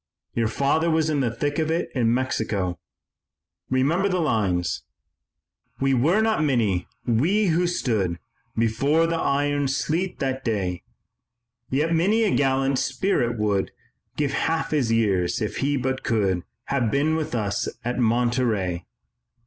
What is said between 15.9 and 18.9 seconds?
could Have been with us at Monterey."